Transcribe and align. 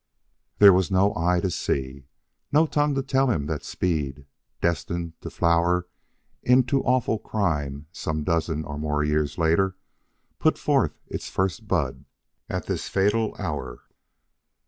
There 0.57 0.73
was 0.73 0.89
no 0.89 1.13
eye 1.15 1.39
to 1.41 1.51
see, 1.51 1.89
and 1.93 2.03
no 2.51 2.65
tongue 2.65 2.95
to 2.95 3.03
tell 3.03 3.27
him 3.29 3.45
that 3.45 3.59
the 3.61 3.65
seed, 3.67 4.25
destined 4.59 5.13
to 5.21 5.29
flower 5.29 5.85
into 6.41 6.81
awful 6.81 7.19
crime 7.19 7.85
some 7.91 8.23
dozen 8.23 8.65
or 8.65 8.79
more 8.79 9.03
years 9.03 9.37
later, 9.37 9.77
put 10.39 10.57
forth 10.57 10.97
its 11.05 11.29
first 11.29 11.67
bud 11.67 12.05
at 12.49 12.65
this 12.65 12.89
fatal 12.89 13.35
hour. 13.37 13.83